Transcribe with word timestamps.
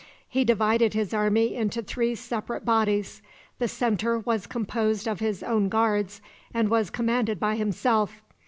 He 0.27 0.43
divided 0.43 0.95
his 0.95 1.13
army 1.13 1.53
into 1.53 1.83
three 1.83 2.15
separate 2.15 2.65
bodies. 2.65 3.21
The 3.59 3.67
centre 3.67 4.17
was 4.17 4.47
composed 4.47 5.07
of 5.07 5.19
his 5.19 5.43
own 5.43 5.69
guards, 5.69 6.23
and 6.55 6.69
was 6.69 6.89
commanded 6.89 7.39
by 7.39 7.55
himself. 7.55 8.23